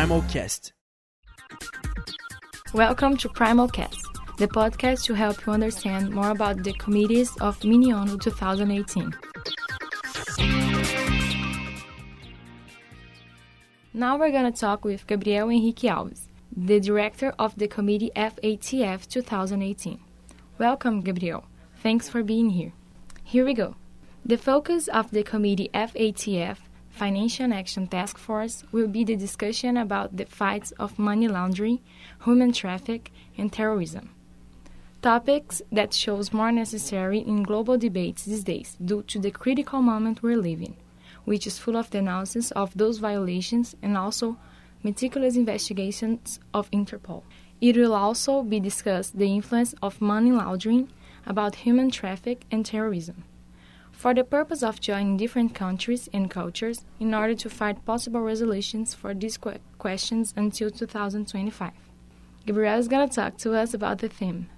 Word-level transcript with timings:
Primalcast. 0.00 0.72
Welcome 2.72 3.18
to 3.18 3.28
Primalcast, 3.28 4.00
the 4.38 4.48
podcast 4.48 5.04
to 5.04 5.12
help 5.12 5.44
you 5.44 5.52
understand 5.52 6.08
more 6.08 6.30
about 6.30 6.62
the 6.64 6.72
committees 6.72 7.36
of 7.42 7.60
Minionu 7.60 8.18
2018. 8.18 9.12
Now 13.92 14.16
we're 14.16 14.30
going 14.30 14.50
to 14.50 14.58
talk 14.58 14.86
with 14.86 15.06
Gabriel 15.06 15.50
Henrique 15.50 15.90
Alves, 15.94 16.28
the 16.56 16.80
director 16.80 17.34
of 17.38 17.54
the 17.56 17.68
committee 17.68 18.10
FATF 18.16 19.06
2018. 19.06 20.00
Welcome, 20.56 21.02
Gabriel. 21.02 21.44
Thanks 21.82 22.08
for 22.08 22.22
being 22.22 22.48
here. 22.48 22.72
Here 23.22 23.44
we 23.44 23.52
go. 23.52 23.76
The 24.24 24.38
focus 24.38 24.88
of 24.88 25.10
the 25.10 25.24
committee 25.24 25.68
FATF 25.74 26.56
Financial 26.90 27.52
Action 27.52 27.86
Task 27.86 28.18
Force 28.18 28.64
will 28.72 28.88
be 28.88 29.04
the 29.04 29.16
discussion 29.16 29.76
about 29.76 30.16
the 30.16 30.26
fights 30.26 30.72
of 30.72 30.98
money 30.98 31.28
laundering, 31.28 31.80
human 32.24 32.52
traffic, 32.52 33.10
and 33.38 33.52
terrorism. 33.52 34.10
Topics 35.00 35.62
that 35.72 35.94
shows 35.94 36.32
more 36.32 36.52
necessary 36.52 37.20
in 37.20 37.42
global 37.42 37.78
debates 37.78 38.24
these 38.24 38.44
days 38.44 38.76
due 38.84 39.02
to 39.04 39.18
the 39.18 39.30
critical 39.30 39.80
moment 39.80 40.22
we're 40.22 40.36
living, 40.36 40.76
which 41.24 41.46
is 41.46 41.58
full 41.58 41.76
of 41.76 41.94
analysis 41.94 42.50
of 42.50 42.76
those 42.76 42.98
violations 42.98 43.74
and 43.80 43.96
also 43.96 44.36
meticulous 44.82 45.36
investigations 45.36 46.38
of 46.52 46.70
Interpol. 46.70 47.22
It 47.60 47.76
will 47.76 47.94
also 47.94 48.42
be 48.42 48.60
discussed 48.60 49.18
the 49.18 49.26
influence 49.26 49.74
of 49.82 50.00
money 50.02 50.32
laundering 50.32 50.90
about 51.24 51.54
human 51.56 51.90
traffic 51.90 52.44
and 52.50 52.66
terrorism 52.66 53.24
for 54.00 54.14
the 54.14 54.24
purpose 54.24 54.62
of 54.62 54.80
joining 54.80 55.18
different 55.18 55.54
countries 55.54 56.08
and 56.14 56.30
cultures 56.30 56.86
in 56.98 57.12
order 57.12 57.34
to 57.34 57.50
find 57.50 57.84
possible 57.84 58.22
resolutions 58.22 58.94
for 58.94 59.12
these 59.12 59.36
qu 59.36 59.52
questions 59.76 60.32
until 60.38 60.70
2025. 60.70 61.72
Gabriel 62.46 62.78
is 62.78 62.88
going 62.88 63.06
to 63.06 63.14
talk 63.14 63.36
to 63.36 63.52
us 63.52 63.74
about 63.74 63.98
the 63.98 64.08
theme. 64.08 64.48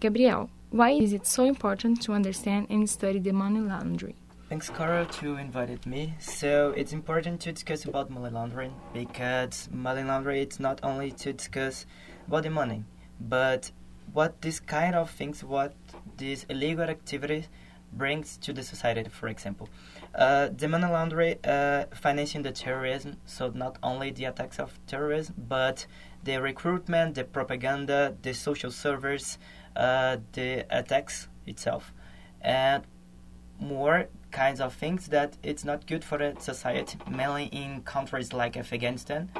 Gabriel, 0.00 0.50
why 0.68 0.90
is 0.90 1.14
it 1.14 1.26
so 1.26 1.44
important 1.44 2.02
to 2.02 2.12
understand 2.12 2.66
and 2.68 2.90
study 2.90 3.18
the 3.18 3.32
money 3.32 3.60
laundering? 3.60 4.16
Thanks, 4.50 4.68
Carol, 4.68 5.06
to 5.06 5.36
invited 5.36 5.86
me. 5.86 6.12
So 6.18 6.74
it's 6.76 6.92
important 6.92 7.40
to 7.40 7.52
discuss 7.52 7.86
about 7.86 8.10
money 8.10 8.34
laundering 8.34 8.74
because 8.92 9.70
money 9.72 10.02
laundering 10.02 10.46
is 10.46 10.60
not 10.60 10.80
only 10.82 11.10
to 11.22 11.32
discuss 11.32 11.86
about 12.28 12.42
the 12.42 12.50
money, 12.50 12.84
but 13.18 13.70
what 14.12 14.42
this 14.42 14.60
kind 14.60 14.94
of 14.94 15.08
things, 15.10 15.42
what 15.42 15.72
these 16.18 16.44
illegal 16.50 16.90
activities 16.90 17.48
brings 17.96 18.36
to 18.38 18.52
the 18.52 18.62
society, 18.62 19.08
for 19.10 19.28
example. 19.28 19.68
Uh, 20.14 20.48
the 20.56 20.68
money 20.68 20.86
laundering 20.86 21.44
uh, 21.44 21.86
financing 21.94 22.42
the 22.42 22.52
terrorism, 22.52 23.16
so 23.24 23.50
not 23.50 23.78
only 23.82 24.10
the 24.10 24.24
attacks 24.24 24.58
of 24.58 24.78
terrorism, 24.86 25.34
but 25.48 25.86
the 26.22 26.40
recruitment, 26.40 27.14
the 27.14 27.24
propaganda, 27.24 28.16
the 28.22 28.32
social 28.32 28.70
servers, 28.70 29.38
uh, 29.76 30.16
the 30.32 30.64
attacks 30.70 31.28
itself, 31.46 31.92
and 32.40 32.84
more 33.58 34.08
kinds 34.30 34.60
of 34.60 34.74
things 34.74 35.08
that 35.08 35.36
it's 35.42 35.64
not 35.64 35.86
good 35.86 36.04
for 36.04 36.18
the 36.18 36.34
society, 36.40 36.98
mainly 37.10 37.46
in 37.46 37.82
countries 37.82 38.32
like 38.32 38.56
Afghanistan 38.56 39.30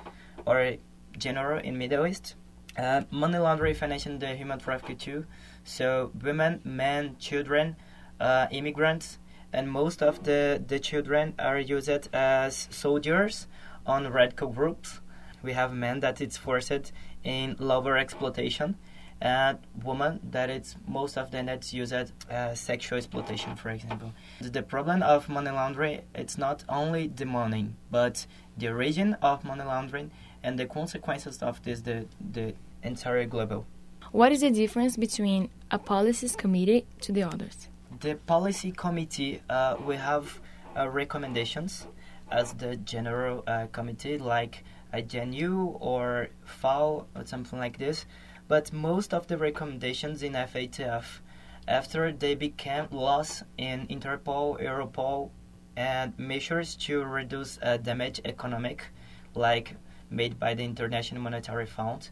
or 0.46 0.74
general 1.18 1.58
in 1.60 1.76
Middle 1.78 2.06
East. 2.06 2.34
Uh, 2.76 3.02
money 3.10 3.38
laundering 3.38 3.74
financing 3.74 4.18
the 4.18 4.34
human 4.34 4.58
trafficking 4.58 4.96
too. 4.96 5.26
So 5.64 6.10
women, 6.22 6.60
men, 6.64 7.16
children 7.18 7.76
uh, 8.20 8.46
immigrants, 8.50 9.18
and 9.52 9.70
most 9.70 10.02
of 10.02 10.24
the, 10.24 10.62
the 10.66 10.78
children 10.78 11.34
are 11.38 11.58
used 11.58 12.08
as 12.12 12.68
soldiers 12.70 13.46
on 13.86 14.10
radical 14.12 14.48
groups. 14.48 15.00
We 15.42 15.52
have 15.52 15.72
men 15.72 16.00
that 16.00 16.20
it's 16.20 16.36
forced 16.36 16.92
in 17.22 17.56
labor 17.58 17.96
exploitation, 17.96 18.76
and 19.20 19.58
women 19.82 20.20
that 20.30 20.50
it's 20.50 20.76
most 20.86 21.16
of 21.16 21.30
them 21.30 21.46
that's 21.46 21.72
used 21.72 21.92
as 21.92 22.60
sexual 22.60 22.98
exploitation, 22.98 23.56
for 23.56 23.70
example. 23.70 24.12
The 24.40 24.62
problem 24.62 25.02
of 25.02 25.28
money 25.28 25.50
laundering 25.50 26.02
it's 26.14 26.36
not 26.36 26.64
only 26.68 27.08
the 27.08 27.26
money, 27.26 27.70
but 27.90 28.26
the 28.56 28.68
origin 28.68 29.14
of 29.22 29.44
money 29.44 29.64
laundering 29.64 30.10
and 30.42 30.58
the 30.58 30.66
consequences 30.66 31.42
of 31.42 31.62
this 31.62 31.80
the 31.80 32.06
the 32.32 32.54
entire 32.82 33.24
global. 33.24 33.66
What 34.12 34.30
is 34.32 34.42
the 34.42 34.50
difference 34.50 34.96
between 34.96 35.50
a 35.70 35.78
policies 35.78 36.36
committee 36.36 36.86
to 37.00 37.12
the 37.12 37.22
others? 37.22 37.68
The 38.00 38.16
policy 38.16 38.72
committee, 38.72 39.42
uh, 39.48 39.76
we 39.84 39.96
have 39.96 40.40
uh, 40.76 40.88
recommendations 40.88 41.86
as 42.30 42.52
the 42.54 42.76
general 42.76 43.44
uh, 43.46 43.66
committee, 43.72 44.18
like 44.18 44.64
AGNU 44.92 45.76
or 45.80 46.28
FAO 46.44 47.06
or 47.14 47.24
something 47.24 47.58
like 47.58 47.78
this. 47.78 48.06
But 48.48 48.72
most 48.72 49.14
of 49.14 49.26
the 49.28 49.38
recommendations 49.38 50.22
in 50.22 50.32
FATF, 50.32 51.20
after 51.68 52.12
they 52.12 52.34
became 52.34 52.88
laws 52.90 53.42
in 53.56 53.86
Interpol, 53.88 54.60
Europol, 54.60 55.30
and 55.76 56.18
measures 56.18 56.74
to 56.76 57.04
reduce 57.04 57.58
uh, 57.62 57.76
damage 57.76 58.20
economic, 58.24 58.86
like 59.34 59.76
made 60.10 60.38
by 60.38 60.54
the 60.54 60.64
International 60.64 61.22
Monetary 61.22 61.66
Fund, 61.66 62.10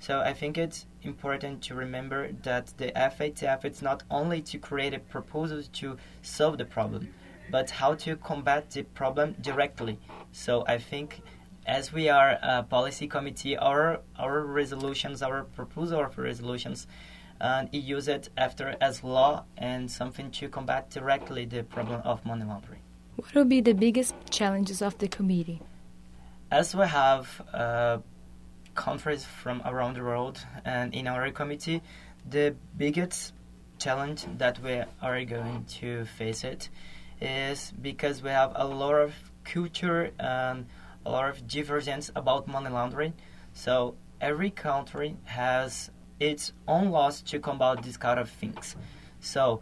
so 0.00 0.20
I 0.20 0.32
think 0.32 0.56
it's 0.56 0.86
important 1.02 1.62
to 1.64 1.74
remember 1.74 2.32
that 2.42 2.72
the 2.78 2.90
FATF 2.96 3.64
is 3.66 3.82
not 3.82 4.02
only 4.10 4.40
to 4.42 4.58
create 4.58 4.94
a 4.94 4.98
proposal 4.98 5.62
to 5.62 5.96
solve 6.22 6.56
the 6.56 6.64
problem, 6.64 7.08
but 7.50 7.68
how 7.70 7.94
to 7.94 8.16
combat 8.16 8.70
the 8.70 8.82
problem 8.82 9.36
directly. 9.42 9.98
So 10.32 10.64
I 10.66 10.78
think 10.78 11.20
as 11.66 11.92
we 11.92 12.08
are 12.08 12.38
a 12.42 12.62
policy 12.62 13.06
committee, 13.06 13.58
our 13.58 14.00
our 14.18 14.40
resolutions, 14.40 15.22
our 15.22 15.44
proposal 15.44 16.00
of 16.00 16.16
resolutions, 16.16 16.86
and 17.40 17.68
uh, 17.68 17.78
use 17.78 18.08
it 18.08 18.30
after 18.38 18.76
as 18.80 19.04
law 19.04 19.44
and 19.58 19.90
something 19.90 20.30
to 20.30 20.48
combat 20.48 20.88
directly 20.90 21.44
the 21.44 21.62
problem 21.62 22.00
of 22.04 22.24
money 22.24 22.44
laundering. 22.44 22.80
What 23.16 23.34
will 23.34 23.44
be 23.44 23.60
the 23.60 23.74
biggest 23.74 24.14
challenges 24.30 24.80
of 24.80 24.96
the 24.96 25.08
committee? 25.08 25.60
As 26.50 26.74
we 26.74 26.86
have 26.86 27.42
uh, 27.52 27.98
countries 28.80 29.24
from 29.24 29.60
around 29.66 29.94
the 29.96 30.02
world. 30.02 30.38
And 30.64 30.94
in 30.94 31.06
our 31.06 31.30
committee, 31.30 31.82
the 32.28 32.56
biggest 32.78 33.34
challenge 33.78 34.24
that 34.38 34.58
we 34.62 34.82
are 35.02 35.24
going 35.24 35.66
to 35.80 36.06
face 36.06 36.44
it 36.44 36.70
is 37.20 37.72
because 37.82 38.22
we 38.22 38.30
have 38.30 38.52
a 38.54 38.66
lot 38.66 38.94
of 38.94 39.12
culture 39.44 40.10
and 40.18 40.66
a 41.04 41.10
lot 41.10 41.28
of 41.28 41.46
divergence 41.46 42.10
about 42.16 42.48
money 42.48 42.70
laundering. 42.70 43.12
So 43.52 43.96
every 44.20 44.50
country 44.50 45.16
has 45.24 45.90
its 46.18 46.52
own 46.66 46.90
laws 46.90 47.20
to 47.22 47.38
combat 47.38 47.82
these 47.82 47.98
kind 47.98 48.18
of 48.18 48.30
things. 48.30 48.76
So 49.20 49.60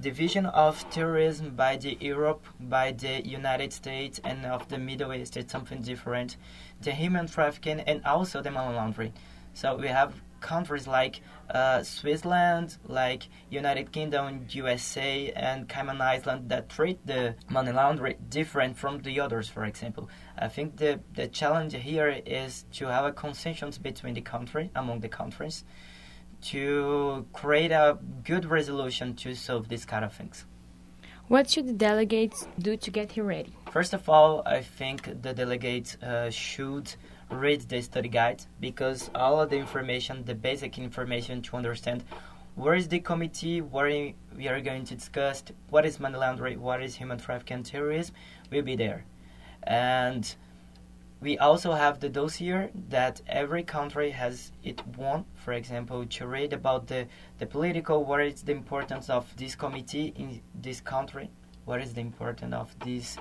division 0.00 0.46
of 0.46 0.88
terrorism 0.90 1.50
by 1.56 1.76
the 1.76 1.96
Europe, 2.00 2.44
by 2.60 2.92
the 2.92 3.26
United 3.26 3.72
States, 3.72 4.20
and 4.24 4.46
of 4.46 4.68
the 4.68 4.78
Middle 4.78 5.12
East 5.12 5.36
is 5.36 5.50
something 5.50 5.82
different. 5.82 6.36
The 6.82 6.92
human 6.92 7.26
trafficking 7.26 7.80
and 7.80 8.04
also 8.04 8.42
the 8.42 8.50
money 8.50 8.74
laundering. 8.74 9.12
So 9.54 9.76
we 9.76 9.88
have 9.88 10.14
countries 10.40 10.86
like 10.86 11.20
uh, 11.50 11.82
Switzerland, 11.82 12.78
like 12.86 13.28
United 13.50 13.92
Kingdom, 13.92 14.46
USA, 14.50 15.30
and 15.32 15.68
Cayman 15.68 16.00
Island 16.00 16.48
that 16.48 16.68
treat 16.68 17.04
the 17.06 17.34
money 17.48 17.72
laundering 17.72 18.16
different 18.28 18.78
from 18.78 19.00
the 19.02 19.20
others. 19.20 19.48
For 19.48 19.64
example, 19.64 20.08
I 20.38 20.48
think 20.48 20.76
the 20.76 21.00
the 21.14 21.28
challenge 21.28 21.74
here 21.74 22.08
is 22.08 22.64
to 22.72 22.86
have 22.86 23.04
a 23.04 23.12
consensus 23.12 23.78
between 23.78 24.14
the 24.14 24.20
country 24.20 24.70
among 24.74 25.00
the 25.00 25.08
countries 25.08 25.64
to 26.42 27.26
create 27.32 27.70
a 27.72 27.98
good 28.24 28.44
resolution 28.44 29.14
to 29.16 29.34
solve 29.34 29.68
these 29.68 29.84
kind 29.84 30.04
of 30.04 30.12
things. 30.12 30.44
What 31.28 31.48
should 31.48 31.68
the 31.68 31.72
delegates 31.72 32.48
do 32.58 32.76
to 32.76 32.90
get 32.90 33.12
here 33.12 33.24
ready? 33.24 33.54
First 33.70 33.94
of 33.94 34.08
all, 34.08 34.42
I 34.46 34.62
think 34.62 35.22
the 35.22 35.32
delegates 35.32 35.96
uh, 36.02 36.28
should 36.30 36.92
read 37.30 37.60
the 37.68 37.80
study 37.82 38.08
guide 38.08 38.42
because 38.58 39.10
all 39.14 39.40
of 39.40 39.50
the 39.50 39.56
information, 39.56 40.24
the 40.24 40.34
basic 40.34 40.76
information 40.76 41.40
to 41.42 41.56
understand 41.56 42.02
where 42.56 42.74
is 42.74 42.88
the 42.88 42.98
committee, 42.98 43.60
where 43.60 44.12
we 44.36 44.48
are 44.48 44.60
going 44.60 44.84
to 44.86 44.94
discuss, 44.96 45.42
what 45.68 45.86
is 45.86 46.00
money 46.00 46.18
laundering, 46.18 46.60
what 46.60 46.82
is 46.82 46.96
human 46.96 47.18
trafficking, 47.18 47.62
terrorism, 47.62 48.14
will 48.50 48.62
be 48.62 48.74
there. 48.74 49.04
And 49.62 50.34
we 51.20 51.36
also 51.36 51.72
have 51.72 52.00
the 52.00 52.08
dossier 52.08 52.70
that 52.88 53.20
every 53.26 53.62
country 53.62 54.10
has 54.10 54.52
it 54.64 54.80
one, 54.96 55.26
for 55.34 55.52
example, 55.52 56.06
to 56.06 56.26
read 56.26 56.52
about 56.54 56.86
the, 56.86 57.06
the 57.38 57.46
political, 57.46 58.04
what 58.04 58.22
is 58.22 58.42
the 58.42 58.52
importance 58.52 59.10
of 59.10 59.36
this 59.36 59.54
committee 59.54 60.14
in 60.16 60.40
this 60.54 60.80
country, 60.80 61.30
what 61.66 61.82
is 61.82 61.92
the 61.92 62.00
importance 62.00 62.54
of 62.54 62.74
this 62.80 63.18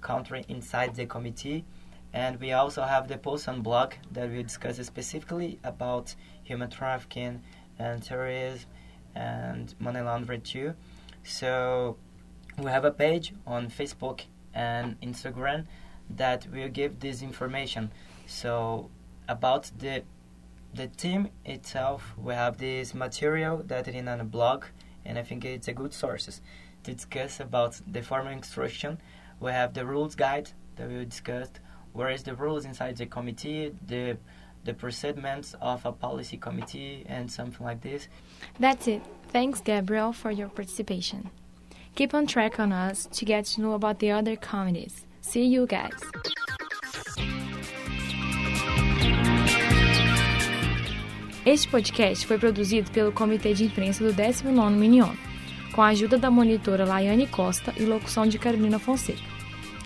country 0.00 0.44
inside 0.48 0.94
the 0.94 1.04
committee. 1.04 1.66
And 2.14 2.40
we 2.40 2.52
also 2.52 2.82
have 2.82 3.08
the 3.08 3.18
post 3.18 3.46
on 3.46 3.60
blog 3.60 3.92
that 4.12 4.30
we 4.30 4.42
discuss 4.42 4.78
specifically 4.78 5.58
about 5.64 6.14
human 6.42 6.70
trafficking 6.70 7.42
and 7.78 8.02
terrorism 8.02 8.70
and 9.14 9.74
money 9.78 10.00
laundering 10.00 10.40
too. 10.40 10.72
So 11.24 11.98
we 12.56 12.70
have 12.70 12.86
a 12.86 12.90
page 12.90 13.34
on 13.46 13.68
Facebook 13.68 14.22
and 14.54 14.98
Instagram 15.02 15.66
that 16.16 16.46
will 16.52 16.68
give 16.68 17.00
this 17.00 17.22
information. 17.22 17.90
So 18.26 18.90
about 19.28 19.70
the 19.78 20.02
the 20.74 20.86
team 20.86 21.30
itself, 21.44 22.14
we 22.18 22.34
have 22.34 22.58
this 22.58 22.94
material 22.94 23.62
that 23.66 23.88
is 23.88 23.94
in 23.94 24.06
a 24.06 24.24
blog, 24.24 24.64
and 25.04 25.18
I 25.18 25.22
think 25.22 25.44
it's 25.44 25.68
a 25.68 25.72
good 25.72 25.94
sources 25.94 26.42
to 26.84 26.92
discuss 26.92 27.40
about 27.40 27.80
the 27.90 28.02
formal 28.02 28.32
instruction. 28.32 28.98
We 29.40 29.52
have 29.52 29.72
the 29.72 29.86
rules 29.86 30.14
guide 30.14 30.50
that 30.76 30.88
we 30.88 31.04
discussed, 31.04 31.60
where 31.92 32.10
is 32.10 32.22
the 32.22 32.34
rules 32.34 32.64
inside 32.64 32.96
the 32.96 33.06
committee, 33.06 33.74
the 33.86 34.18
the 34.64 34.74
procedures 34.74 35.54
of 35.60 35.86
a 35.86 35.92
policy 35.92 36.36
committee, 36.36 37.04
and 37.08 37.30
something 37.30 37.64
like 37.64 37.80
this. 37.80 38.08
That's 38.60 38.86
it. 38.86 39.02
Thanks, 39.28 39.60
Gabriel, 39.60 40.12
for 40.12 40.30
your 40.30 40.48
participation. 40.48 41.30
Keep 41.94 42.14
on 42.14 42.26
track 42.26 42.60
on 42.60 42.72
us 42.72 43.08
to 43.12 43.24
get 43.24 43.46
to 43.46 43.60
know 43.62 43.72
about 43.72 43.98
the 43.98 44.10
other 44.10 44.36
committees. 44.36 45.06
See 45.28 45.44
you 45.44 45.66
guys. 45.66 45.94
Este 51.44 51.68
podcast 51.68 52.26
foi 52.26 52.38
produzido 52.38 52.90
pelo 52.92 53.12
Comitê 53.12 53.52
de 53.52 53.64
Imprensa 53.64 54.02
do 54.02 54.14
19º 54.14 54.70
Minion, 54.70 55.10
com 55.74 55.82
a 55.82 55.88
ajuda 55.88 56.16
da 56.16 56.30
monitora 56.30 56.86
Laiane 56.86 57.26
Costa 57.26 57.74
e 57.76 57.84
locução 57.84 58.26
de 58.26 58.38
Carolina 58.38 58.78
Fonseca. 58.78 59.20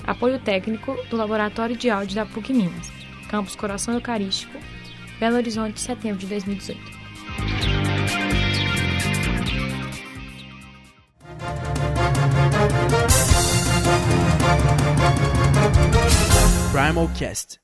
Apoio 0.07 0.39
técnico 0.39 0.97
do 1.11 1.17
Laboratório 1.17 1.77
de 1.77 1.91
Áudio 1.91 2.15
da 2.15 2.25
PUC 2.25 2.53
Minas, 2.53 2.93
Campus 3.29 3.57
Coração 3.57 3.95
Eucarístico, 3.95 4.57
Belo 5.19 5.39
Horizonte, 5.39 5.81
setembro 5.81 6.19
de 6.19 6.27
2018. 6.27 8.42
Primal 16.93 17.09
Cast 17.17 17.63